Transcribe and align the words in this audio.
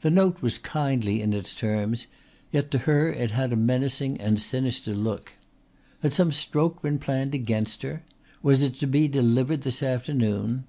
The 0.00 0.08
note 0.08 0.40
was 0.40 0.56
kindly 0.56 1.20
in 1.20 1.34
its 1.34 1.54
terms 1.54 2.06
yet 2.50 2.70
to 2.70 2.78
her 2.88 3.12
it 3.12 3.32
had 3.32 3.52
a 3.52 3.56
menacing 3.56 4.18
and 4.18 4.40
sinister 4.40 4.94
look. 4.94 5.34
Had 6.00 6.14
some 6.14 6.32
stroke 6.32 6.80
been 6.80 6.98
planned 6.98 7.34
against 7.34 7.82
her? 7.82 8.02
Was 8.42 8.62
it 8.62 8.76
to 8.76 8.86
be 8.86 9.08
delivered 9.08 9.64
this 9.64 9.82
afternoon? 9.82 10.64